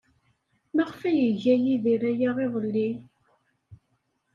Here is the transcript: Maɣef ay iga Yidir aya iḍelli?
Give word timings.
Maɣef 0.75 0.99
ay 1.09 1.19
iga 1.29 1.55
Yidir 1.63 2.01
aya 2.11 2.29
iḍelli? 2.45 2.89